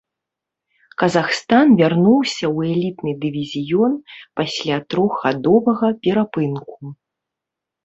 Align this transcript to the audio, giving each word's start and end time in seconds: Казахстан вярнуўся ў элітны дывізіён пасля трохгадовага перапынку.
Казахстан 1.01 1.67
вярнуўся 1.81 2.45
ў 2.57 2.71
элітны 2.73 3.11
дывізіён 3.27 3.93
пасля 4.43 4.75
трохгадовага 4.95 5.87
перапынку. 6.09 6.75